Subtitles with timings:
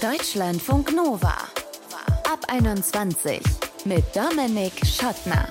[0.00, 1.34] Deutschlandfunk Nova.
[2.32, 3.40] Ab 21
[3.84, 5.48] mit Dominik Schottner.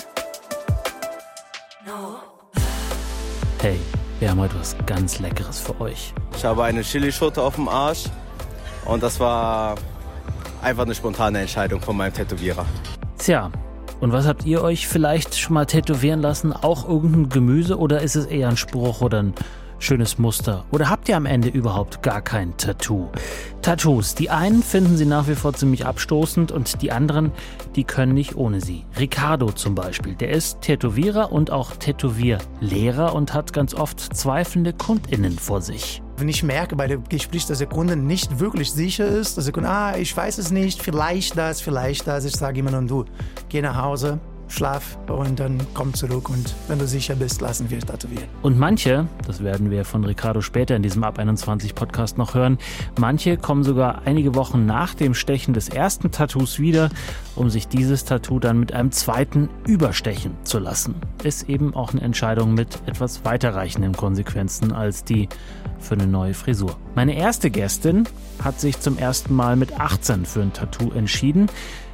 [3.59, 3.77] Hey,
[4.21, 6.13] wir haben heute was ganz Leckeres für euch.
[6.37, 8.05] Ich habe eine Chilischote auf dem Arsch
[8.85, 9.75] und das war
[10.61, 12.65] einfach eine spontane Entscheidung von meinem Tätowierer.
[13.17, 13.51] Tja,
[13.99, 16.53] und was habt ihr euch vielleicht schon mal tätowieren lassen?
[16.53, 19.33] Auch irgendein Gemüse oder ist es eher ein Spruch oder ein
[19.79, 20.65] schönes Muster?
[20.71, 23.09] Oder habt ihr am Ende überhaupt gar kein Tattoo?
[23.61, 27.31] Tattoos, die einen finden sie nach wie vor ziemlich abstoßend und die anderen,
[27.75, 28.85] die können nicht ohne sie.
[28.97, 35.37] Ricardo zum Beispiel, der ist Tätowierer und auch Tätowierlehrer und hat ganz oft zweifelnde KundInnen
[35.37, 36.01] vor sich.
[36.17, 39.53] Wenn ich merke bei dem Gespräch, dass der Kunde nicht wirklich sicher ist, dass der
[39.53, 43.05] Kunde, ah, ich weiß es nicht, vielleicht das, vielleicht das, ich sage immer nur, du,
[43.49, 47.79] geh nach Hause, schlaf und dann komm zurück und wenn du sicher bist, lassen wir
[47.79, 48.27] tätowieren.
[48.41, 52.57] Und manche, das werden wir von Ricardo später in diesem Ab 21 Podcast noch hören,
[52.99, 56.89] manche kommen sogar einige Wochen nach dem Stechen des ersten Tattoos wieder,
[57.35, 60.95] um sich dieses Tattoo dann mit einem zweiten überstechen zu lassen.
[61.23, 65.29] Ist eben auch eine Entscheidung mit etwas weiterreichenden Konsequenzen als die
[65.79, 66.75] für eine neue Frisur.
[66.95, 68.07] Meine erste Gästin
[68.43, 71.47] hat sich zum ersten Mal mit 18 für ein Tattoo entschieden.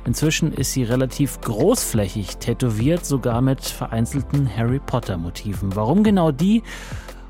[0.05, 5.75] Inzwischen ist sie relativ großflächig tätowiert, sogar mit vereinzelten Harry Potter Motiven.
[5.75, 6.61] Warum genau die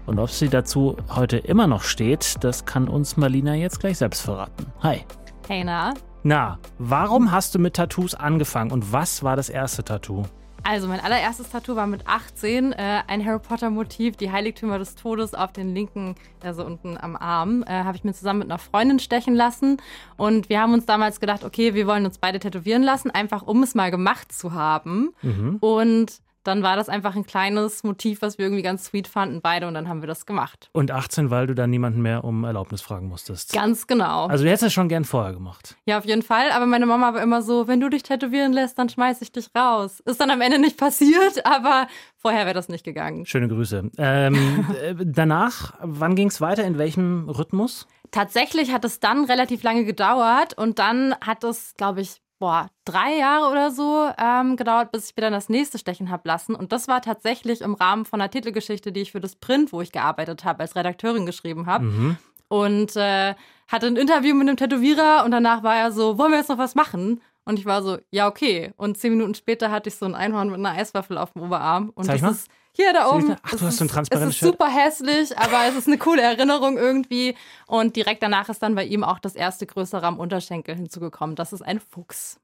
[0.05, 4.21] und ob sie dazu heute immer noch steht, das kann uns Marlina jetzt gleich selbst
[4.21, 4.65] verraten.
[4.81, 5.05] Hi.
[5.47, 5.93] Hey, na?
[6.23, 10.23] Na, warum hast du mit Tattoos angefangen und was war das erste Tattoo?
[10.65, 14.95] Also mein allererstes Tattoo war mit 18, äh, ein Harry Potter Motiv, die Heiligtümer des
[14.95, 18.59] Todes auf den linken, also unten am Arm, äh, habe ich mir zusammen mit einer
[18.59, 19.77] Freundin stechen lassen
[20.15, 23.61] und wir haben uns damals gedacht, okay, wir wollen uns beide tätowieren lassen, einfach um
[23.61, 25.57] es mal gemacht zu haben Mhm.
[25.59, 29.67] und dann war das einfach ein kleines Motiv, was wir irgendwie ganz sweet fanden beide
[29.67, 30.69] und dann haben wir das gemacht.
[30.73, 33.53] Und 18, weil du dann niemanden mehr um Erlaubnis fragen musstest.
[33.53, 34.27] Ganz genau.
[34.27, 35.75] Also du hättest es schon gern vorher gemacht.
[35.85, 36.51] Ja, auf jeden Fall.
[36.51, 39.49] Aber meine Mama war immer so, wenn du dich tätowieren lässt, dann schmeiß ich dich
[39.57, 40.01] raus.
[40.01, 43.25] Ist dann am Ende nicht passiert, aber vorher wäre das nicht gegangen.
[43.25, 43.91] Schöne Grüße.
[43.97, 46.63] Ähm, äh, danach, wann ging es weiter?
[46.63, 47.87] In welchem Rhythmus?
[48.11, 53.19] Tatsächlich hat es dann relativ lange gedauert und dann hat es, glaube ich, boah, drei
[53.19, 56.55] Jahre oder so ähm, gedauert, bis ich mir dann das nächste stechen habe lassen.
[56.55, 59.79] Und das war tatsächlich im Rahmen von einer Titelgeschichte, die ich für das Print, wo
[59.79, 61.85] ich gearbeitet habe, als Redakteurin geschrieben habe.
[61.85, 62.17] Mhm.
[62.49, 63.35] Und äh,
[63.69, 66.57] hatte ein Interview mit einem Tätowierer und danach war er so, wollen wir jetzt noch
[66.57, 67.21] was machen?
[67.45, 68.73] Und ich war so, ja, okay.
[68.75, 71.93] Und zehn Minuten später hatte ich so ein Einhorn mit einer Eiswaffel auf dem Oberarm.
[71.95, 72.31] Und Zeig das mal.
[72.31, 73.35] ist hier da oben.
[73.41, 76.21] Ach, du hast so ein transparentes Es ist super hässlich, aber es ist eine coole
[76.21, 77.35] Erinnerung irgendwie.
[77.67, 81.35] Und direkt danach ist dann bei ihm auch das erste größere am Unterschenkel hinzugekommen.
[81.35, 82.39] Das ist ein Fuchs.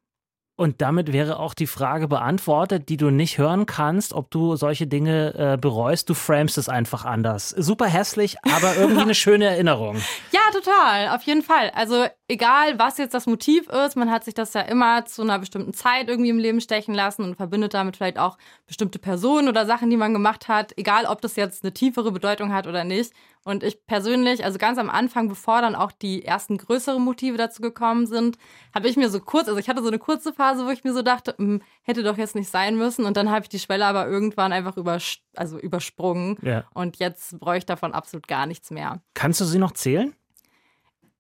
[0.60, 4.88] Und damit wäre auch die Frage beantwortet, die du nicht hören kannst, ob du solche
[4.88, 6.10] Dinge äh, bereust.
[6.10, 7.52] Du framest es einfach anders.
[7.52, 9.96] Super hässlich, aber irgendwie eine schöne Erinnerung.
[10.34, 11.72] Ja, total, auf jeden Fall.
[11.74, 15.40] Also egal, was jetzt das Motiv ist, man hat sich das ja immer zu einer
[15.40, 18.38] bestimmten Zeit irgendwie im Leben stechen lassen und verbindet damit vielleicht auch
[18.68, 22.54] bestimmte Personen oder Sachen, die man gemacht hat, egal ob das jetzt eine tiefere Bedeutung
[22.54, 23.14] hat oder nicht.
[23.44, 27.62] Und ich persönlich, also ganz am Anfang, bevor dann auch die ersten größeren Motive dazu
[27.62, 28.38] gekommen sind,
[28.76, 30.94] habe ich mir so kurz, also ich hatte so eine kurze Phase, wo ich mir
[30.94, 33.06] so dachte, hm, hätte doch jetzt nicht sein müssen.
[33.06, 36.38] Und dann habe ich die Schwelle aber irgendwann einfach übers also übersprungen.
[36.42, 36.66] Ja.
[36.74, 39.02] Und jetzt bräuchte ich davon absolut gar nichts mehr.
[39.14, 40.14] Kannst du sie noch zählen?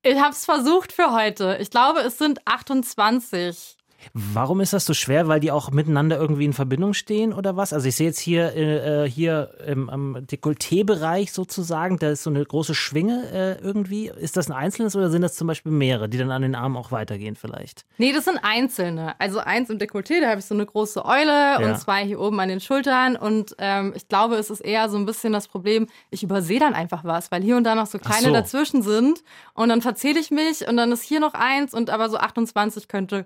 [0.02, 1.58] Ich habe es versucht für heute.
[1.60, 3.79] Ich glaube, es sind 28.
[4.14, 5.28] Warum ist das so schwer?
[5.28, 7.74] Weil die auch miteinander irgendwie in Verbindung stehen oder was?
[7.74, 12.30] Also ich sehe jetzt hier, äh, äh, hier im, am Dekolleté-Bereich sozusagen, da ist so
[12.30, 14.10] eine große Schwinge äh, irgendwie.
[14.10, 16.78] Ist das ein einzelnes oder sind das zum Beispiel mehrere, die dann an den Armen
[16.78, 17.86] auch weitergehen vielleicht?
[17.98, 19.20] Nee, das sind einzelne.
[19.20, 21.58] Also eins im Dekolleté, da habe ich so eine große Eule Ja.
[21.60, 23.16] und zwei hier oben an den Schultern.
[23.16, 26.74] Und ähm, ich glaube, es ist eher so ein bisschen das Problem, ich übersehe dann
[26.74, 28.32] einfach was, weil hier und da noch so kleine so.
[28.34, 29.24] dazwischen sind.
[29.54, 32.88] Und dann verzähle ich mich und dann ist hier noch eins und aber so 28
[32.88, 33.26] könnte,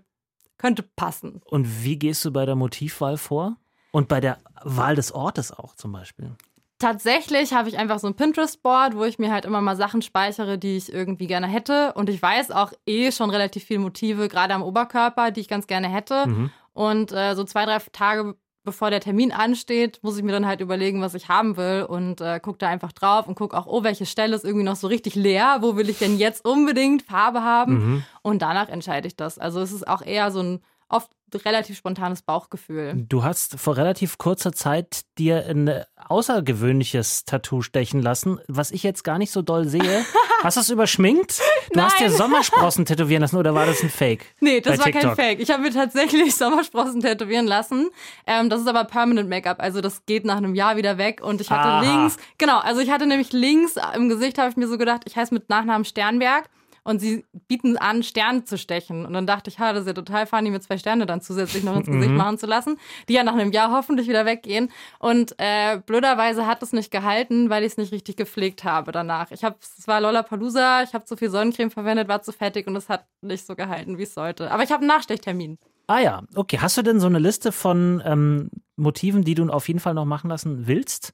[0.58, 1.42] könnte passen.
[1.46, 3.58] Und wie gehst du bei der Motivwahl vor?
[3.92, 6.36] Und bei der Wahl des Ortes auch zum Beispiel?
[6.80, 10.58] Tatsächlich habe ich einfach so ein Pinterest-Board, wo ich mir halt immer mal Sachen speichere,
[10.58, 11.94] die ich irgendwie gerne hätte.
[11.94, 15.68] Und ich weiß auch eh schon relativ viele Motive, gerade am Oberkörper, die ich ganz
[15.68, 16.28] gerne hätte.
[16.28, 16.52] Mhm.
[16.74, 20.62] Und äh, so zwei, drei Tage bevor der Termin ansteht, muss ich mir dann halt
[20.62, 23.84] überlegen, was ich haben will und äh, gucke da einfach drauf und gucke auch, oh,
[23.84, 27.42] welche Stelle ist irgendwie noch so richtig leer, wo will ich denn jetzt unbedingt Farbe
[27.42, 27.74] haben?
[27.74, 28.04] Mhm.
[28.22, 29.38] Und danach entscheide ich das.
[29.38, 33.06] Also es ist auch eher so ein oft relativ spontanes Bauchgefühl.
[33.08, 39.04] Du hast vor relativ kurzer Zeit dir ein außergewöhnliches Tattoo stechen lassen, was ich jetzt
[39.04, 40.06] gar nicht so doll sehe.
[40.44, 41.40] Hast du es überschminkt?
[41.72, 42.18] Du hast dir Nein.
[42.18, 44.26] Sommersprossen tätowieren lassen oder war das ein Fake?
[44.42, 45.16] Nee, das war kein.
[45.16, 45.40] Fake.
[45.40, 47.90] Ich habe mir tatsächlich Sommersprossen tätowieren lassen.
[48.28, 51.22] Ähm, das ist aber Permanent Make-up, also das geht nach einem Jahr wieder weg.
[51.24, 51.82] Und ich hatte Aha.
[51.82, 55.16] links, genau, also ich hatte nämlich links im Gesicht, habe ich mir so gedacht, ich
[55.16, 56.50] heiße mit Nachnamen Sternberg.
[56.84, 59.06] Und sie bieten an, Sterne zu stechen.
[59.06, 61.64] Und dann dachte ich, ha, das ist ja total funny, mir zwei Sterne dann zusätzlich
[61.64, 62.18] noch ins Gesicht Mhm.
[62.18, 62.78] machen zu lassen,
[63.08, 64.72] die ja nach einem Jahr hoffentlich wieder weggehen.
[65.00, 69.32] Und äh, blöderweise hat es nicht gehalten, weil ich es nicht richtig gepflegt habe danach.
[69.32, 72.76] Ich habe, es war Lollapalooza, ich habe zu viel Sonnencreme verwendet, war zu fettig und
[72.76, 74.52] es hat nicht so gehalten, wie es sollte.
[74.52, 75.58] Aber ich habe einen Nachstechtermin.
[75.88, 76.60] Ah ja, okay.
[76.62, 80.06] Hast du denn so eine Liste von ähm, Motiven, die du auf jeden Fall noch
[80.06, 81.14] machen lassen willst?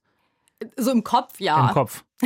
[0.78, 1.68] So im Kopf, ja.
[1.68, 2.04] Im Kopf.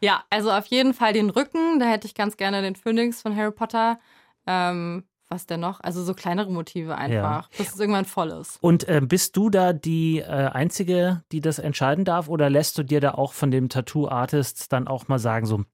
[0.00, 1.78] Ja, also auf jeden Fall den Rücken.
[1.78, 3.98] Da hätte ich ganz gerne den Phönix von Harry Potter.
[4.46, 5.80] Ähm, was denn noch?
[5.80, 8.58] Also so kleinere Motive einfach, bis es irgendwann voll ist.
[8.60, 12.28] Und äh, bist du da die äh, Einzige, die das entscheiden darf?
[12.28, 15.64] Oder lässt du dir da auch von dem Tattoo-Artist dann auch mal sagen, so,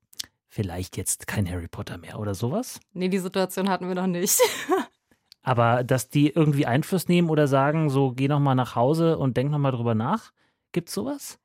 [0.47, 2.81] vielleicht jetzt kein Harry Potter mehr oder sowas?
[2.93, 4.39] Nee, die Situation hatten wir noch nicht.
[5.43, 9.37] Aber dass die irgendwie Einfluss nehmen oder sagen, so, geh noch mal nach Hause und
[9.37, 10.33] denk noch mal drüber nach?
[10.73, 11.39] Gibt's sowas?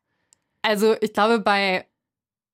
[0.63, 1.85] Also ich glaube, bei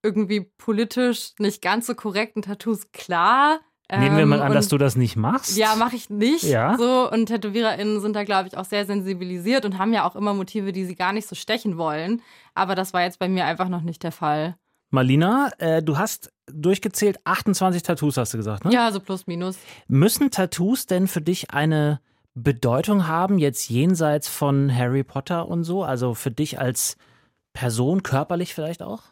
[0.03, 3.59] irgendwie politisch nicht ganz so korrekten Tattoos klar.
[3.89, 5.55] Nehmen wir mal Ähm, an, und- dass du das nicht machst.
[5.57, 6.43] Ja, mache ich nicht.
[6.43, 6.77] Ja.
[6.77, 10.33] So, und TätowiererInnen sind da, glaube ich, auch sehr sensibilisiert und haben ja auch immer
[10.33, 12.21] Motive, die sie gar nicht so stechen wollen.
[12.53, 14.57] Aber das war jetzt bei mir einfach noch nicht der Fall.
[14.89, 18.73] Marlina, äh, du hast durchgezählt 28 Tattoos, hast du gesagt, ne?
[18.73, 19.57] Ja, so plus minus.
[19.87, 22.01] Müssen Tattoos denn für dich eine
[22.33, 25.83] Bedeutung haben, jetzt jenseits von Harry Potter und so?
[25.83, 26.97] Also für dich als
[27.53, 29.03] Person, körperlich vielleicht auch?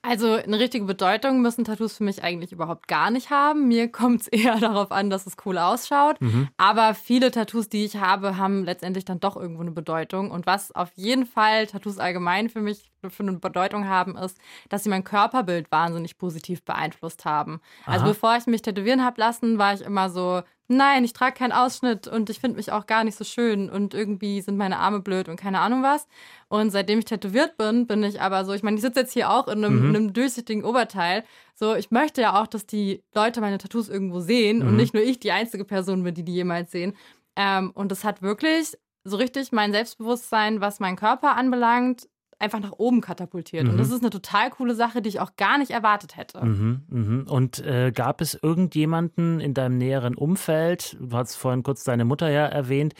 [0.00, 3.66] Also eine richtige Bedeutung müssen Tattoos für mich eigentlich überhaupt gar nicht haben.
[3.66, 6.20] Mir kommt es eher darauf an, dass es cool ausschaut.
[6.20, 6.48] Mhm.
[6.56, 10.30] Aber viele Tattoos, die ich habe, haben letztendlich dann doch irgendwo eine Bedeutung.
[10.30, 14.84] Und was auf jeden Fall Tattoos allgemein für mich für eine Bedeutung haben, ist, dass
[14.84, 17.60] sie mein Körperbild wahnsinnig positiv beeinflusst haben.
[17.84, 18.12] Also Aha.
[18.12, 22.06] bevor ich mich tätowieren habe lassen, war ich immer so, nein, ich trage keinen Ausschnitt
[22.06, 25.28] und ich finde mich auch gar nicht so schön und irgendwie sind meine Arme blöd
[25.28, 26.06] und keine Ahnung was.
[26.48, 29.30] Und seitdem ich tätowiert bin, bin ich aber so, ich meine, ich sitze jetzt hier
[29.30, 29.88] auch in einem, Mhm.
[29.90, 31.24] in einem durchsichtigen Oberteil.
[31.54, 34.76] So, ich möchte ja auch, dass die Leute meine Tattoos irgendwo sehen und Mhm.
[34.76, 36.94] nicht nur ich die einzige Person bin, die die jemals sehen.
[37.36, 42.72] Ähm, und das hat wirklich so richtig mein Selbstbewusstsein, was meinen Körper anbelangt, einfach nach
[42.72, 43.64] oben katapultiert.
[43.64, 43.70] Mhm.
[43.70, 46.44] Und das ist eine total coole Sache, die ich auch gar nicht erwartet hätte.
[46.44, 47.26] Mhm, mhm.
[47.28, 52.30] Und äh, gab es irgendjemanden in deinem näheren Umfeld, du hast vorhin kurz deine Mutter
[52.30, 52.94] ja erwähnt,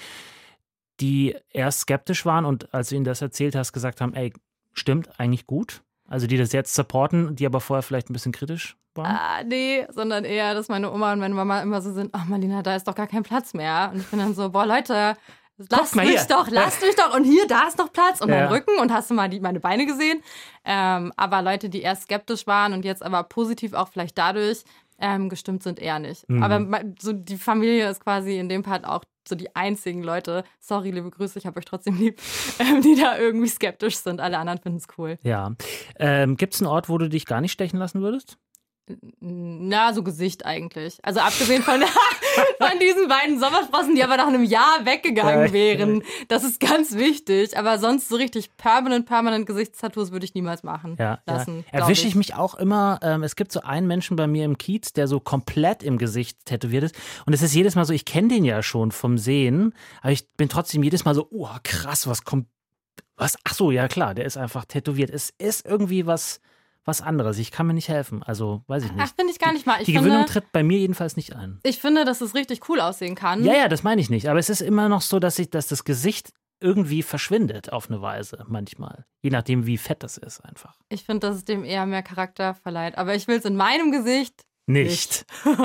[1.00, 4.32] die erst skeptisch waren und als du ihnen das erzählt hast, gesagt haben, ey,
[4.72, 5.82] stimmt eigentlich gut?
[6.08, 9.06] Also die das jetzt supporten, die aber vorher vielleicht ein bisschen kritisch waren?
[9.06, 12.62] Ah, nee, sondern eher, dass meine Oma und meine Mama immer so sind, ach Marlina,
[12.62, 13.90] da ist doch gar kein Platz mehr.
[13.92, 15.16] Und ich bin dann so, boah Leute,
[15.70, 16.24] lasst mich hier.
[16.28, 17.14] doch, lasst mich doch.
[17.14, 18.36] Und hier, da ist noch Platz und Ja.
[18.40, 20.22] mein Rücken und hast du mal die, meine Beine gesehen?
[20.64, 24.64] Ähm, aber Leute, die erst skeptisch waren und jetzt aber positiv auch vielleicht dadurch
[25.00, 26.28] ähm, gestimmt sind, eher nicht.
[26.28, 26.42] Mhm.
[26.42, 30.90] Aber so die Familie ist quasi in dem Part auch so die einzigen Leute, sorry,
[30.90, 32.18] liebe Grüße, ich habe euch trotzdem lieb,
[32.58, 34.20] ähm, die da irgendwie skeptisch sind.
[34.20, 35.18] Alle anderen finden es cool.
[35.22, 35.52] Ja.
[35.98, 38.38] Ähm, Gibt es einen Ort, wo du dich gar nicht stechen lassen würdest?
[39.20, 40.98] Na, so Gesicht eigentlich.
[41.02, 41.80] Also abgesehen von,
[42.60, 46.02] von diesen beiden Sommersprossen, die aber nach einem Jahr weggegangen wären.
[46.28, 47.56] Das ist ganz wichtig.
[47.58, 51.64] Aber sonst so richtig permanent, permanent Gesichtstattoos würde ich niemals machen Ja, lassen.
[51.72, 51.80] ja.
[51.80, 52.98] Erwische ich mich auch immer.
[53.02, 56.44] Ähm, es gibt so einen Menschen bei mir im Kiez, der so komplett im Gesicht
[56.46, 56.94] tätowiert ist.
[57.26, 60.28] Und es ist jedes Mal so, ich kenne den ja schon vom Sehen, aber ich
[60.36, 62.46] bin trotzdem jedes Mal so, oh krass, was kommt.
[63.16, 63.36] Was?
[63.44, 65.10] Ach so, ja klar, der ist einfach tätowiert.
[65.10, 66.40] Es ist irgendwie was,
[66.88, 67.38] was anderes.
[67.38, 68.24] Ich kann mir nicht helfen.
[68.24, 69.14] Also, weiß ich Ach, nicht.
[69.16, 69.78] finde ich gar nicht mal.
[69.80, 71.60] Ich Die finde, tritt bei mir jedenfalls nicht ein.
[71.62, 73.44] ich finde, dass es richtig cool aussehen kann.
[73.44, 74.28] Ja, ja, das meine ich nicht.
[74.28, 76.30] Aber es ist immer noch so, dass ich, dass das Gesicht
[76.60, 79.04] irgendwie verschwindet auf eine Weise manchmal.
[79.22, 80.74] Je nachdem, wie fett das ist einfach.
[80.88, 82.98] Ich finde, dass es dem eher mehr Charakter verleiht.
[82.98, 85.24] Aber ich will es in meinem Gesicht Nicht.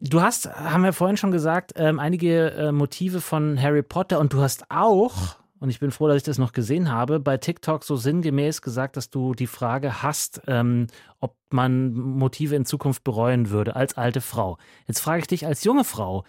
[0.00, 4.34] Du hast, haben wir vorhin schon gesagt, ähm, einige äh, Motive von Harry Potter und
[4.34, 7.84] du hast auch, und ich bin froh, dass ich das noch gesehen habe, bei TikTok
[7.84, 10.88] so sinngemäß gesagt, dass du die Frage hast, ähm,
[11.20, 14.58] ob man Motive in Zukunft bereuen würde als alte Frau.
[14.86, 16.24] Jetzt frage ich dich als junge Frau,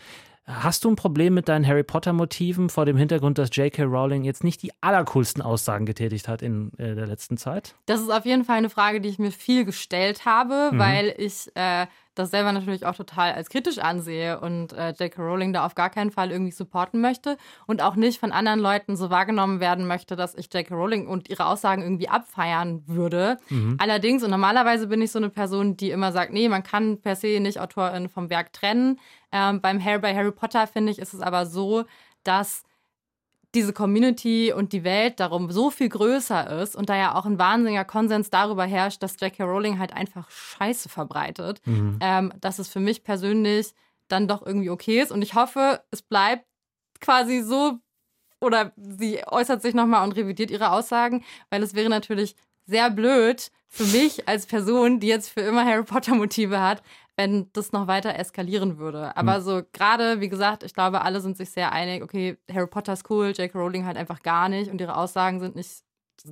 [0.48, 3.82] Hast du ein Problem mit deinen Harry Potter-Motiven vor dem Hintergrund, dass J.K.
[3.86, 7.74] Rowling jetzt nicht die allercoolsten Aussagen getätigt hat in äh, der letzten Zeit?
[7.88, 10.78] Das ist auf jeden Fall eine Frage, die ich mir viel gestellt habe, Mhm.
[10.78, 15.22] weil ich äh, das selber natürlich auch total als kritisch ansehe und äh, J.K.
[15.22, 18.96] Rowling da auf gar keinen Fall irgendwie supporten möchte und auch nicht von anderen Leuten
[18.96, 20.74] so wahrgenommen werden möchte, dass ich J.K.
[20.74, 23.38] Rowling und ihre Aussagen irgendwie abfeiern würde.
[23.50, 23.78] Mhm.
[23.80, 27.16] Allerdings, und normalerweise bin ich so eine Person, die immer sagt, nee, man kann per
[27.16, 29.00] se nicht Autorin vom Werk trennen.
[29.32, 31.84] Ähm, beim Harry, bei Harry Potter, finde ich, ist es aber so,
[32.24, 32.64] dass
[33.56, 37.40] diese Community und die Welt darum so viel größer ist und da ja auch ein
[37.40, 39.44] wahnsinniger Konsens darüber herrscht, dass J.K.
[39.44, 41.98] Rowling halt einfach Scheiße verbreitet, Mhm.
[42.02, 43.74] ähm, dass es für mich persönlich
[44.08, 45.12] dann doch irgendwie okay ist.
[45.12, 46.46] Und ich hoffe, es bleibt
[47.02, 47.80] quasi so
[48.42, 52.36] oder sie äußert sich nochmal und revidiert ihre Aussagen, weil es wäre natürlich
[52.68, 56.84] sehr blöd für mich als Person, die jetzt für immer Harry Potter Motive hat,
[57.18, 59.16] wenn das noch weiter eskalieren würde.
[59.16, 59.42] Aber Hm.
[59.42, 63.10] so gerade, wie gesagt, ich glaube, alle sind sich sehr einig, okay, Harry Potter ist
[63.10, 63.58] cool, J.K.
[63.58, 65.84] Rowling halt einfach gar nicht und ihre Aussagen sind nicht,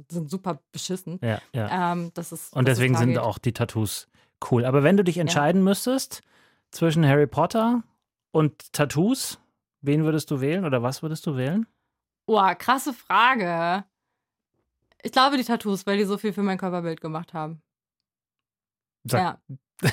[0.10, 1.20] sind super beschissen.
[1.24, 1.92] Ja, ja.
[1.94, 4.08] Ähm, das ist, Und deswegen sind auch die Tattoos
[4.52, 4.66] cool.
[4.66, 6.22] Aber wenn du dich entscheiden müsstest
[6.72, 7.84] zwischen Harry Potter
[8.32, 9.40] und Tattoos,
[9.82, 11.66] wen würdest du wählen oder was würdest du wählen?
[12.25, 13.86] Boah, krasse Frage.
[15.02, 17.62] Ich glaube die Tattoos, weil die so viel für mein Körperbild gemacht haben.
[19.06, 19.38] Sag- Ja.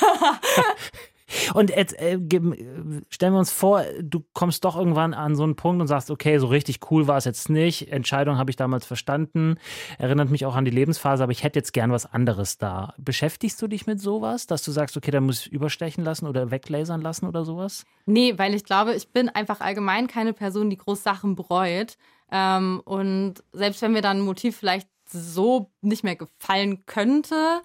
[1.54, 5.56] Und jetzt äh, äh, stellen wir uns vor, du kommst doch irgendwann an so einen
[5.56, 7.92] Punkt und sagst, okay, so richtig cool war es jetzt nicht.
[7.92, 9.56] Entscheidung habe ich damals verstanden.
[9.98, 12.94] Erinnert mich auch an die Lebensphase, aber ich hätte jetzt gern was anderes da.
[12.98, 16.50] Beschäftigst du dich mit sowas, dass du sagst, okay, da muss ich überstechen lassen oder
[16.50, 17.84] weglasern lassen oder sowas?
[18.06, 21.96] Nee, weil ich glaube, ich bin einfach allgemein keine Person, die groß Sachen bereut.
[22.32, 27.62] Ähm, und selbst wenn mir dann ein Motiv vielleicht so nicht mehr gefallen könnte,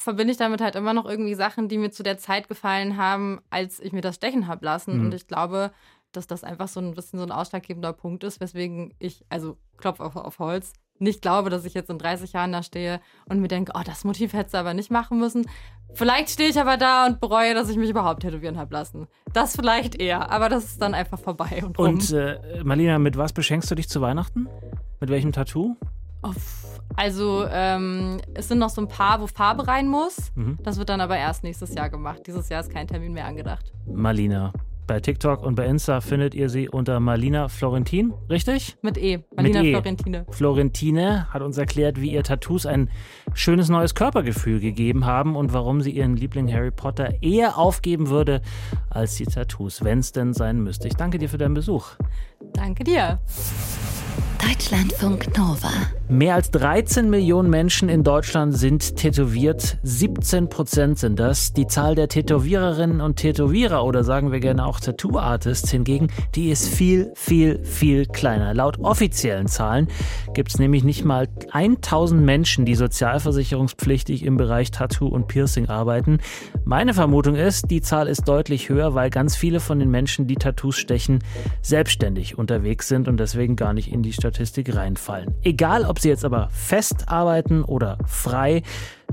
[0.00, 3.40] verbinde ich damit halt immer noch irgendwie Sachen, die mir zu der Zeit gefallen haben,
[3.50, 4.98] als ich mir das stechen habe lassen.
[4.98, 5.06] Mhm.
[5.06, 5.72] Und ich glaube,
[6.12, 10.00] dass das einfach so ein bisschen so ein ausschlaggebender Punkt ist, weswegen ich, also Klopf
[10.00, 13.48] auf, auf Holz, nicht glaube, dass ich jetzt in 30 Jahren da stehe und mir
[13.48, 15.46] denke, oh, das Motiv hättest du aber nicht machen müssen.
[15.92, 19.06] Vielleicht stehe ich aber da und bereue, dass ich mich überhaupt tätowieren habe lassen.
[19.32, 21.88] Das vielleicht eher, aber das ist dann einfach vorbei und rum.
[21.88, 24.48] Und äh, Marlina, mit was beschenkst du dich zu Weihnachten?
[25.00, 25.76] Mit welchem Tattoo?
[26.96, 30.32] Also, ähm, es sind noch so ein paar, wo Farbe rein muss.
[30.34, 30.58] Mhm.
[30.62, 32.22] Das wird dann aber erst nächstes Jahr gemacht.
[32.26, 33.72] Dieses Jahr ist kein Termin mehr angedacht.
[33.86, 34.52] Marlina.
[34.90, 38.76] Bei TikTok und bei Insta findet ihr sie unter Marlina Florentin, richtig?
[38.82, 39.20] Mit E.
[39.36, 39.70] Marlina E.
[39.70, 40.26] Florentine.
[40.30, 42.90] Florentine hat uns erklärt, wie ihr Tattoos ein
[43.32, 48.42] schönes neues Körpergefühl gegeben haben und warum sie ihren Liebling Harry Potter eher aufgeben würde
[48.88, 50.88] als die Tattoos, wenn es denn sein müsste.
[50.88, 51.90] Ich danke dir für deinen Besuch.
[52.52, 53.20] Danke dir.
[54.42, 55.70] Deutschlandfunk Nova.
[56.08, 59.78] Mehr als 13 Millionen Menschen in Deutschland sind tätowiert.
[59.84, 61.52] 17 Prozent sind das.
[61.52, 66.68] Die Zahl der Tätowiererinnen und Tätowierer oder sagen wir gerne auch Tattoo-Artists hingegen, die ist
[66.68, 68.52] viel, viel, viel kleiner.
[68.54, 69.86] Laut offiziellen Zahlen
[70.34, 76.18] gibt es nämlich nicht mal 1000 Menschen, die sozialversicherungspflichtig im Bereich Tattoo und Piercing arbeiten.
[76.64, 80.36] Meine Vermutung ist, die Zahl ist deutlich höher, weil ganz viele von den Menschen, die
[80.36, 81.20] Tattoos stechen,
[81.62, 85.34] selbstständig unterwegs sind und deswegen gar nicht in die Statistik reinfallen.
[85.42, 88.62] Egal, ob sie jetzt aber fest arbeiten oder frei,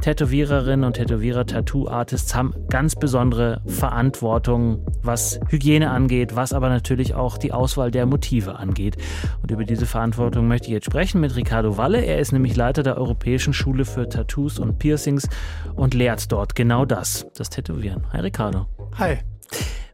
[0.02, 7.40] Tätowiererinnen und Tätowierer, Tattoo-Artists haben ganz besondere Verantwortung, was Hygiene angeht, was aber natürlich auch
[7.40, 8.98] die Auswahl der Motive angeht.
[9.42, 12.06] Und über diese Verantwortung möchte ich jetzt sprechen mit Ricardo Walle.
[12.06, 15.28] Er ist nämlich Leiter der Europäischen Schule für Tattoos und Piercings
[15.76, 18.04] und lehrt dort genau das, das Tätowieren.
[18.14, 18.68] Hi Ricardo.
[19.00, 19.18] Hi.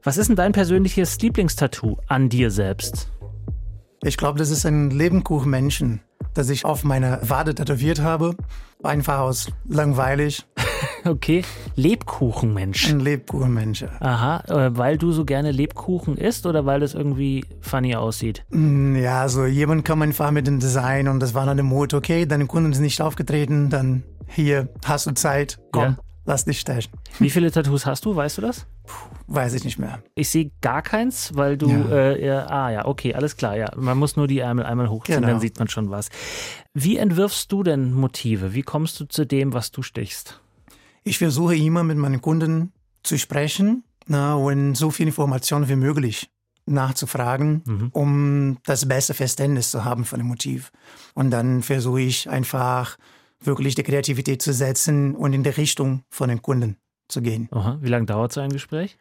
[0.04, 3.13] Was ist denn dein persönliches Lieblingstattoo an dir selbst?
[4.04, 6.02] Ich glaube, das ist ein Lebenkuchenmenschen,
[6.34, 8.36] das ich auf meiner Wade tätowiert habe.
[8.84, 10.46] Einfach aus langweilig.
[11.06, 11.44] Okay,
[11.76, 12.90] Lebkuchenmensch.
[12.90, 13.84] Ein Lebkuchenmensch.
[14.00, 18.46] Aha, äh, weil du so gerne Lebkuchen isst oder weil das irgendwie funny aussieht?
[18.52, 21.98] Mm, Ja, so jemand kam einfach mit dem Design und das war dann der Motto,
[21.98, 25.98] okay, deine Kunden sind nicht aufgetreten, dann hier hast du Zeit, komm, Ja.
[26.26, 26.92] Lass dich stechen.
[27.20, 28.66] Wie viele Tattoos hast du, weißt du das?
[29.28, 30.02] Weiß ich nicht mehr.
[30.16, 31.86] Ich sehe gar keins, weil du, Ja.
[31.90, 33.72] äh, ja, ah ja, okay, alles klar, ja.
[33.76, 35.28] Man muss nur die Ärmel einmal hochziehen, Genau.
[35.30, 36.10] dann sieht man schon was.
[36.74, 38.54] Wie entwirfst du denn Motive?
[38.54, 40.42] Wie kommst du zu dem, was du stichst?
[41.04, 42.72] Ich versuche immer mit meinen Kunden
[43.04, 46.30] zu sprechen na, und so viel Informationen wie möglich
[46.66, 47.90] nachzufragen, Mhm.
[47.94, 50.72] um das beste Verständnis zu haben von dem Motiv.
[51.14, 52.98] Und dann versuche ich einfach
[53.46, 57.50] wirklich die Kreativität zu setzen und in die Richtung von den Kunden zu gehen.
[57.52, 58.98] Aha, wie lange dauert so ein Gespräch?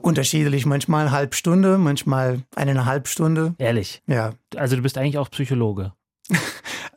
[0.00, 3.54] Unterschiedlich, manchmal eine halbe Stunde, manchmal eineinhalb Stunde.
[3.58, 4.02] Ehrlich.
[4.06, 5.92] Ja, Also du bist eigentlich auch Psychologe.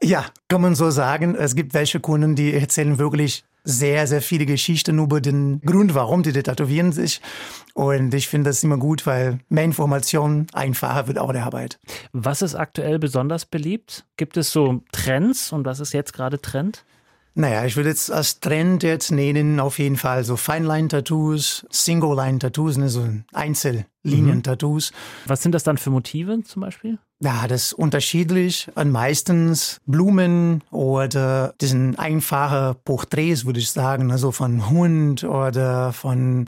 [0.03, 1.33] Ja, kann man so sagen.
[1.33, 6.23] Es gibt welche Kunden, die erzählen wirklich sehr, sehr viele Geschichten über den Grund, warum
[6.23, 7.21] die tätowieren sich.
[7.73, 11.79] Und ich finde das immer gut, weil mehr Informationen einfacher wird auch der Arbeit.
[12.11, 14.05] Was ist aktuell besonders beliebt?
[14.17, 16.85] Gibt es so Trends und was ist jetzt gerade Trend?
[17.35, 22.89] Naja, ich würde jetzt als Trend jetzt nennen auf jeden Fall so Feinline-Tattoos, Single-Line-Tattoos, ne,
[22.89, 24.91] so Einzellinien-Tattoos.
[25.25, 26.99] Was sind das dann für Motive zum Beispiel?
[27.23, 28.67] Ja, das ist unterschiedlich.
[28.75, 36.47] Und meistens Blumen oder diesen einfache Porträts, würde ich sagen, also von Hund oder von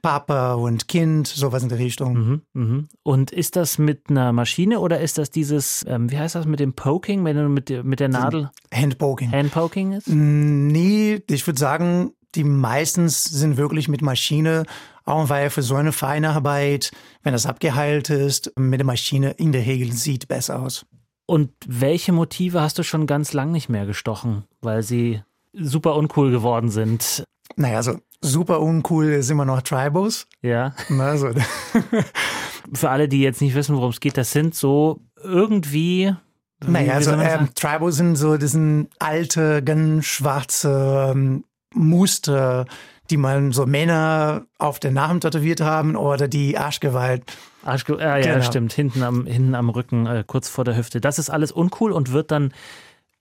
[0.00, 2.14] Papa und Kind, sowas in der Richtung.
[2.14, 2.88] Mhm, mhm.
[3.04, 6.58] Und ist das mit einer Maschine oder ist das dieses, ähm, wie heißt das mit
[6.60, 9.30] dem Poking, wenn du mit, der- mit der Nadel Handpoking.
[9.30, 10.08] Handpoking ist?
[10.08, 14.64] Mm, Nee, ich würde sagen, die meistens sind wirklich mit Maschine,
[15.04, 16.90] auch weil für so eine feine Arbeit,
[17.22, 20.86] wenn das abgeheilt ist, mit der Maschine in der Regel sieht besser aus.
[21.26, 26.30] Und welche Motive hast du schon ganz lang nicht mehr gestochen, weil sie super uncool
[26.30, 27.24] geworden sind?
[27.56, 30.26] Naja, also super uncool ist immer noch Tribals.
[30.42, 30.74] Ja.
[30.88, 31.30] Na, so.
[32.72, 36.14] Für alle, die jetzt nicht wissen, worum es geht, das sind so irgendwie.
[36.60, 37.48] wie- Naja, also ähm?
[37.54, 41.44] Tribals sind so diesen alte, ganz schwarze ähm,
[41.74, 42.66] Muster,
[43.12, 47.22] die man so Männer auf den Namen tätowiert haben oder die Arschgewalt.
[47.62, 48.44] Arschge ah, ja, Genau.
[48.44, 48.72] stimmt.
[48.72, 51.00] Hinten am, hinten am Rücken, äh, kurz vor der Hüfte.
[51.00, 52.52] Das ist alles uncool und wird dann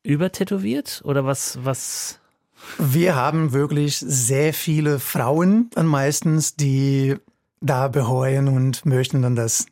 [0.03, 1.01] übertätowiert?
[1.03, 2.19] Oder was, was?
[2.77, 7.17] Wir haben wirklich sehr viele Frauen dann meistens, die
[7.60, 9.65] da bereuen und möchten dann das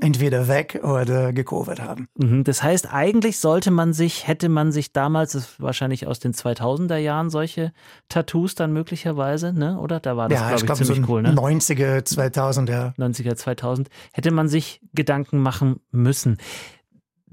[0.00, 2.08] entweder weg oder gecovert haben.
[2.16, 2.44] Mhm.
[2.44, 6.32] Das heißt, eigentlich sollte man sich, hätte man sich damals, das ist wahrscheinlich aus den
[6.32, 7.72] 2000er Jahren, solche
[8.08, 9.78] Tattoos dann möglicherweise, ne?
[9.78, 10.00] Oder?
[10.00, 11.32] Da war das, ja, glaube ich ich, glaube so ziemlich cool, ne?
[11.32, 12.94] 90er, 2000 ja.
[12.98, 16.38] 90er, 2000, hätte man sich Gedanken machen müssen.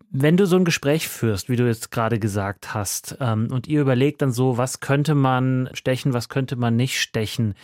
[0.10, 3.82] Wenn du so ein Gespräch führst, wie du jetzt gerade gesagt hast, ähm, und ihr
[3.82, 7.56] überlegt dann so, was könnte man stechen, was könnte man nicht stechen,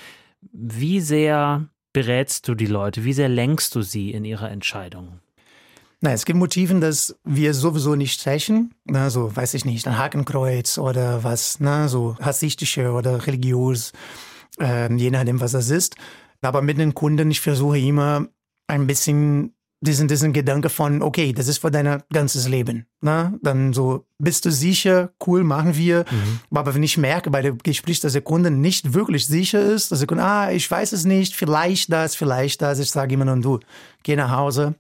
[0.52, 5.20] wie sehr berätst du die Leute, wie sehr lenkst du sie in ihrer Entscheidung?
[6.02, 8.74] Na, es gibt Motiven, dass wir sowieso nicht stechen.
[8.84, 13.94] Na, so, weiß ich nicht, ein Hakenkreuz oder was, na, so rassistische oder religiös,
[14.60, 15.96] ähm, je nachdem, was das ist.
[16.42, 18.28] Aber mit den Kunden, ich versuche immer
[18.68, 22.86] ein bisschen diesen, diesen Gedanke von, okay, das ist für dein ganzes Leben.
[23.02, 23.34] Na?
[23.42, 26.06] Dann so, bist du sicher, cool, machen wir.
[26.52, 30.00] Aber wenn ich merke bei dem Gespräch, dass der Kunde nicht wirklich sicher ist, dass
[30.00, 33.38] der Kunde, ah, ich weiß es nicht, vielleicht das, vielleicht das, ich sage immer nur,
[33.38, 33.60] du,
[34.04, 34.75] geh nach Hause,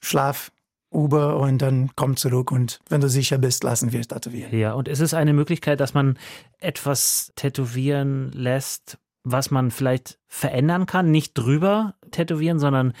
[0.00, 0.50] schlaf,
[0.90, 4.56] Uber und dann komm zurück und wenn du sicher bist, lassen wir es tätowieren.
[4.56, 6.18] Ja, und ist es eine Möglichkeit, dass man
[6.58, 11.10] etwas tätowieren lässt, was man vielleicht verändern kann?
[11.10, 12.92] Nicht drüber tätowieren, sondern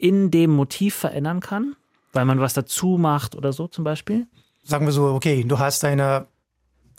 [0.00, 1.76] in dem Motiv verändern kann?
[2.12, 4.26] Weil man was dazu macht oder so zum Beispiel?
[4.64, 6.26] Sagen wir so, okay, du hast eine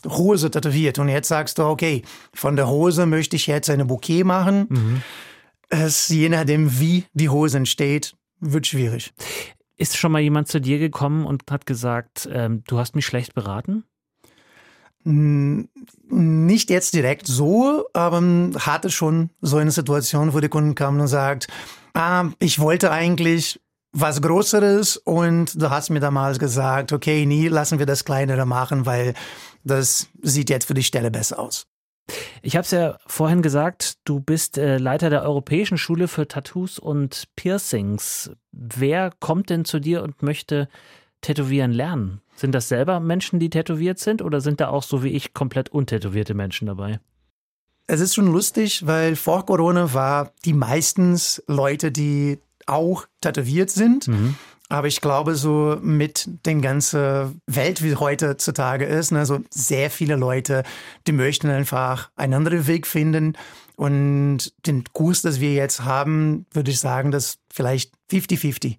[0.08, 2.04] Hose tätowiert und jetzt sagst du, okay,
[2.34, 5.04] von der Hose möchte ich jetzt eine Bouquet machen.
[5.70, 9.14] Es, je nachdem, wie die Hose entsteht, wird schwierig.
[9.78, 13.34] Ist schon mal jemand zu dir gekommen und hat gesagt, ähm, du hast mich schlecht
[13.34, 13.84] beraten?
[15.04, 15.68] Hm,
[16.10, 18.22] Nicht jetzt direkt so, aber
[18.60, 21.48] hatte schon so eine Situation, wo die Kunden kamen und sagt,
[21.94, 23.60] ah, ich wollte eigentlich
[23.94, 28.86] was Größeres und du hast mir damals gesagt, okay, nie lassen wir das kleinere machen,
[28.86, 29.14] weil
[29.64, 31.68] das sieht jetzt für die Stelle besser aus.
[32.42, 36.80] Ich habe es ja vorhin gesagt, du bist äh, Leiter der Europäischen Schule für Tattoos
[36.80, 38.32] und Piercings.
[38.52, 40.68] Wer kommt denn zu dir und möchte
[41.22, 42.21] tätowieren lernen?
[42.42, 45.70] Sind das selber Menschen, die tätowiert sind oder sind da auch so wie ich komplett
[45.70, 47.00] untätowierte Menschen dabei?
[47.86, 54.08] Es ist schon lustig, weil vor Corona war die meistens Leute, die auch tätowiert sind.
[54.70, 60.16] Aber ich glaube, so mit den ganzen Welt, wie heutzutage ist, ne, so sehr viele
[60.16, 60.64] Leute,
[61.06, 63.34] die möchten einfach einen anderen Weg finden.
[63.82, 68.78] Und den Kurs, das wir jetzt haben, würde ich sagen, dass vielleicht 50-50.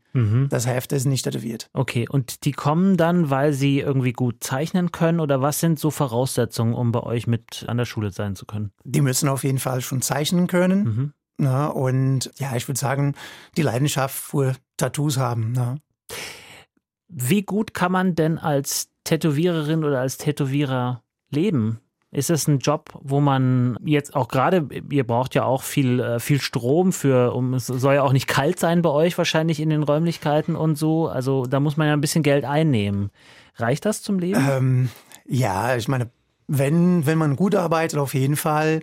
[0.49, 1.69] Das Hälfte ist nicht tätowiert.
[1.73, 5.91] Okay, und die kommen dann, weil sie irgendwie gut zeichnen können oder was sind so
[5.91, 8.71] Voraussetzungen, um bei euch mit an der Schule sein zu können?
[8.85, 11.15] Die müssen auf jeden Fall schon zeichnen können.
[11.37, 13.17] Na, und ja, ich würde sagen,
[13.57, 15.51] die Leidenschaft für Tattoos haben.
[15.51, 15.79] Na.
[17.09, 21.81] Wie gut kann man denn als Tätowiererin oder als Tätowierer leben?
[22.15, 26.21] Ist es ein Job, wo man jetzt auch gerade, ihr braucht ja auch viel, äh,
[26.21, 29.71] viel Strom für, um es soll ja auch nicht kalt sein bei euch wahrscheinlich in
[29.71, 31.09] den Räumlichkeiten und so.
[31.09, 33.11] Also da muss man ja ein bisschen Geld einnehmen.
[33.57, 34.47] Reicht das zum Leben?
[34.47, 34.89] Ähm,
[35.27, 36.11] ja, ich meine,
[36.49, 38.83] wenn, wenn man gut arbeitet, auf jeden Fall.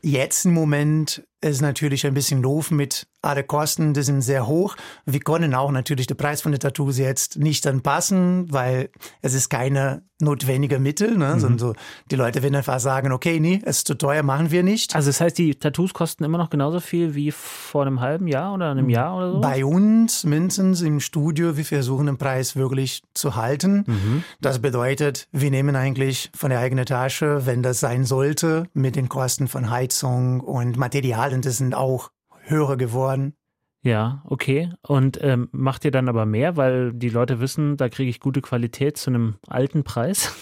[0.00, 4.76] Jetzt im Moment ist natürlich ein bisschen doof mit alle Kosten, die sind sehr hoch.
[5.04, 8.90] Wir können auch natürlich den Preis von den Tattoos jetzt nicht anpassen, weil
[9.22, 11.38] es ist keine notwendige Mittel, ne?
[11.38, 11.74] sondern so,
[12.10, 14.94] die Leute werden einfach sagen, okay, nee, es ist zu teuer, machen wir nicht.
[14.94, 18.54] Also das heißt, die Tattoos kosten immer noch genauso viel wie vor einem halben Jahr
[18.54, 19.40] oder einem Jahr oder so?
[19.40, 23.84] Bei uns mindestens im Studio, wir versuchen den Preis wirklich zu halten.
[23.86, 24.24] Mhm.
[24.40, 29.08] Das bedeutet, wir nehmen eigentlich von der eigenen Tasche, wenn das sein sollte, mit den
[29.08, 32.10] Kosten von Heizung und Materialien, das sind auch
[32.50, 33.34] höher geworden.
[33.82, 34.70] Ja, okay.
[34.82, 38.42] Und ähm, macht ihr dann aber mehr, weil die Leute wissen, da kriege ich gute
[38.42, 40.34] Qualität zu einem alten Preis?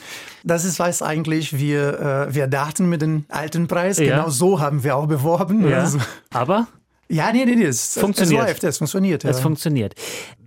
[0.45, 3.99] Das ist was eigentlich wir, äh, wir dachten mit dem alten Preis.
[3.99, 4.17] Ja.
[4.17, 5.73] Genau so haben wir auch beworben.
[5.73, 5.99] Also,
[6.33, 6.69] Aber
[7.09, 8.43] ja, nee, nee, nee, es, Funktioniert.
[8.43, 9.25] es läuft, es funktioniert.
[9.25, 9.31] Ja.
[9.31, 9.95] es funktioniert.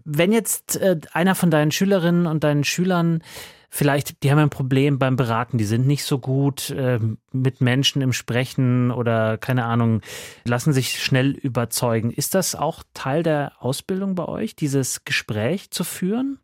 [0.06, 3.22] Wenn jetzt äh, einer von deinen Schülerinnen und deinen Schülern
[3.72, 7.00] vielleicht, die haben ein Problem beim Beraten, die sind nicht so gut äh,
[7.32, 10.02] mit Menschen im Sprechen oder keine Ahnung,
[10.44, 12.12] lassen sich schnell überzeugen.
[12.12, 16.38] Ist das auch Teil der Ausbildung bei euch, dieses Gespräch zu führen?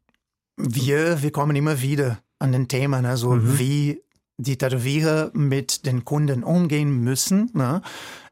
[0.55, 4.01] Wir, wir kommen immer wieder an den Themen, also wie
[4.37, 7.51] die Tätowierer mit den Kunden umgehen müssen.
[7.53, 7.81] Ne?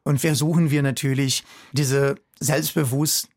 [0.04, 3.28] Und versuchen wir natürlich, diese Selbstbewusst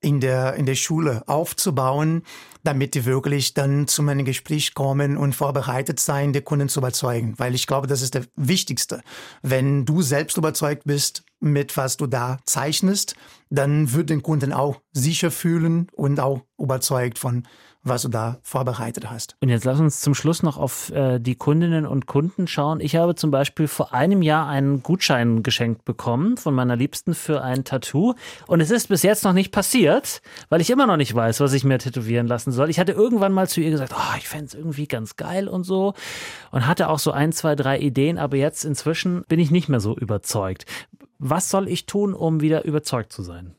[0.00, 2.22] in der, in der Schule aufzubauen,
[2.62, 7.34] damit die wirklich dann zu meinem Gespräch kommen und vorbereitet sein, die Kunden zu überzeugen.
[7.38, 9.00] Weil ich glaube, das ist der Wichtigste.
[9.42, 13.14] Wenn du selbst überzeugt bist mit was du da zeichnest,
[13.50, 17.46] dann wird den Kunden auch sicher fühlen und auch überzeugt von
[17.88, 19.36] was du da vorbereitet hast.
[19.40, 22.80] Und jetzt lass uns zum Schluss noch auf äh, die Kundinnen und Kunden schauen.
[22.80, 27.42] Ich habe zum Beispiel vor einem Jahr einen Gutschein geschenkt bekommen von meiner Liebsten für
[27.42, 28.14] ein Tattoo.
[28.46, 31.52] Und es ist bis jetzt noch nicht passiert, weil ich immer noch nicht weiß, was
[31.52, 32.70] ich mir tätowieren lassen soll.
[32.70, 35.64] Ich hatte irgendwann mal zu ihr gesagt, oh, ich fände es irgendwie ganz geil und
[35.64, 35.94] so.
[36.50, 39.80] Und hatte auch so ein, zwei, drei Ideen, aber jetzt inzwischen bin ich nicht mehr
[39.80, 40.64] so überzeugt.
[41.18, 43.54] Was soll ich tun, um wieder überzeugt zu sein?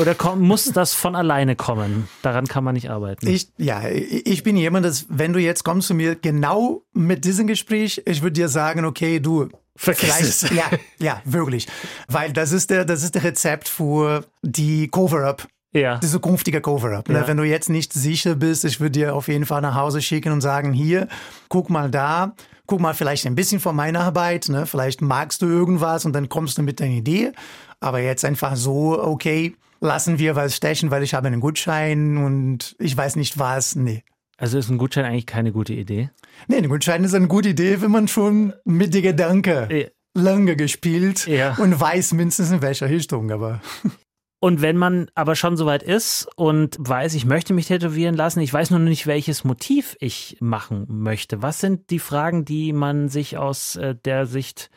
[0.00, 2.08] Oder komm, muss das von alleine kommen?
[2.22, 3.26] Daran kann man nicht arbeiten.
[3.26, 7.46] Ich, ja, ich bin jemand, dass, wenn du jetzt kommst zu mir genau mit diesem
[7.46, 10.42] Gespräch, ich würde dir sagen, okay, du, Vergiss.
[10.50, 11.66] Ja, ja, wirklich.
[12.06, 15.48] Weil das ist der, das ist der Rezept für die Cover-Up.
[15.72, 15.98] Ja.
[15.98, 17.08] Diese künftige Cover-Up.
[17.08, 17.18] Ne?
[17.20, 17.26] Ja.
[17.28, 20.32] Wenn du jetzt nicht sicher bist, ich würde dir auf jeden Fall nach Hause schicken
[20.32, 21.08] und sagen, hier,
[21.48, 22.34] guck mal da,
[22.66, 24.66] guck mal vielleicht ein bisschen von meiner Arbeit, ne?
[24.66, 27.32] vielleicht magst du irgendwas und dann kommst du mit deiner Idee.
[27.80, 32.76] Aber jetzt einfach so, okay, lassen wir was stechen, weil ich habe einen Gutschein und
[32.78, 33.74] ich weiß nicht was.
[33.74, 34.04] Nee.
[34.36, 36.10] Also ist ein Gutschein eigentlich keine gute Idee?
[36.48, 39.86] Nee, ein Gutschein ist eine gute Idee, wenn man schon mit der Gedanke Ja.
[40.20, 41.54] lange gespielt Ja.
[41.58, 43.60] und weiß mindestens in welcher Richtung, aber
[44.42, 48.52] Und wenn man aber schon soweit ist und weiß, ich möchte mich tätowieren lassen, ich
[48.52, 51.42] weiß nur nicht, welches Motiv ich machen möchte.
[51.42, 54.70] Was sind die Fragen, die man sich aus äh, der Sicht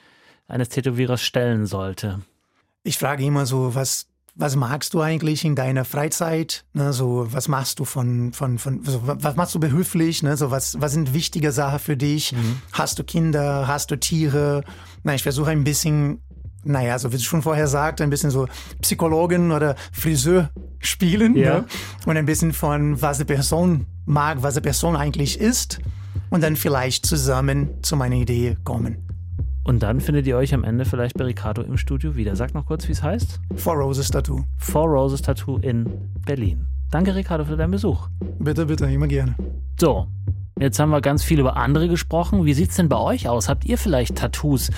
[0.48, 2.22] eines Tätowierers stellen sollte?
[2.86, 6.66] ich frage immer so, was, was magst du eigentlich in deiner Freizeit?
[6.74, 10.24] Ne, so, was machst du von, von, von so, was machst du behilflich?
[10.24, 12.34] Ne, so, was, was sind wichtige Sachen für dich?
[12.72, 13.68] Hast du Kinder?
[13.68, 14.64] Hast du Tiere?
[15.04, 16.22] Na, ich versuche ein bisschen,
[16.66, 18.48] naja, so wie du schon vorher sagte, ein bisschen so
[18.82, 20.50] Psychologin oder Friseur
[20.80, 21.36] spielen.
[21.36, 21.60] Ja.
[21.60, 21.66] Ne?
[22.06, 25.80] Und ein bisschen von, was die Person mag, was die Person eigentlich ist.
[26.30, 28.98] Und dann vielleicht zusammen zu meiner Idee kommen.
[29.64, 32.36] Und dann findet ihr euch am Ende vielleicht bei Ricardo im Studio wieder.
[32.36, 33.40] Sag noch kurz, wie es heißt.
[33.56, 34.44] Four Roses Tattoo.
[34.58, 35.90] Four Roses Tattoo in
[36.26, 36.68] Berlin.
[36.92, 38.08] Danke, Ricardo, für deinen Besuch.
[38.40, 39.36] Bitte, bitte, immer gerne.
[39.80, 40.08] So,
[40.60, 42.46] jetzt haben wir ganz viel über andere gesprochen.
[42.46, 43.50] Wie sieht's denn bei euch aus?
[43.50, 44.72] Habt ihr vielleicht Tattoos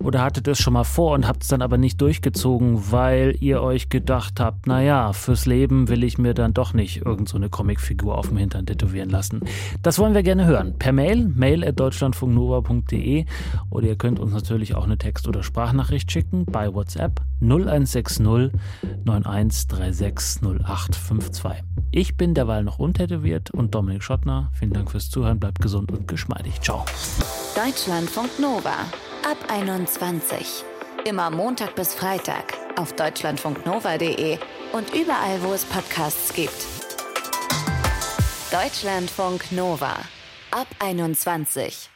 [0.00, 3.62] oder hattet es schon mal vor und habt es dann aber nicht durchgezogen, weil ihr
[3.62, 8.16] euch gedacht habt, naja, fürs Leben will ich mir dann doch nicht irgend so Comicfigur
[8.16, 9.40] auf dem Hintern tätowieren lassen.
[9.82, 10.78] Das wollen wir gerne hören.
[10.78, 13.24] Per Mail, mail at deutschlandfunknova.de
[13.70, 18.18] oder ihr könnt uns natürlich auch eine Text- oder Sprachnachricht schicken bei WhatsApp 0160
[19.04, 21.67] 9136 0852.
[21.90, 24.50] Ich bin derweil noch untätowiert und Dominik Schottner.
[24.52, 26.60] Vielen Dank fürs Zuhören, bleibt gesund und geschmeidig.
[26.60, 26.84] Ciao.
[27.54, 28.74] Deutschlandfunk Nova
[29.24, 30.64] ab 21.
[31.06, 34.38] Immer Montag bis Freitag auf deutschlandfunknova.de
[34.72, 36.66] und überall, wo es Podcasts gibt.
[38.52, 39.96] Deutschlandfunk Nova
[40.50, 41.90] ab 21.